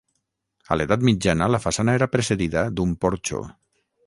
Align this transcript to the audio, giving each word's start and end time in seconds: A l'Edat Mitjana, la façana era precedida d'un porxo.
A 0.75 0.77
l'Edat 0.79 1.03
Mitjana, 1.09 1.49
la 1.57 1.59
façana 1.67 1.95
era 2.01 2.09
precedida 2.17 2.65
d'un 2.81 2.97
porxo. 3.07 3.45